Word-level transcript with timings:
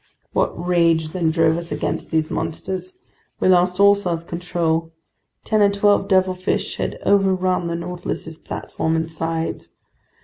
What 0.33 0.53
rage 0.59 1.09
then 1.09 1.29
drove 1.29 1.57
us 1.57 1.71
against 1.71 2.09
these 2.09 2.31
monsters! 2.31 2.97
We 3.39 3.49
lost 3.49 3.79
all 3.79 3.93
self 3.93 4.25
control. 4.25 4.91
Ten 5.43 5.61
or 5.61 5.69
twelve 5.69 6.07
devilfish 6.07 6.77
had 6.77 6.97
overrun 7.05 7.67
the 7.67 7.75
Nautilus's 7.75 8.39
platform 8.39 8.95
and 8.95 9.11
sides. 9.11 9.69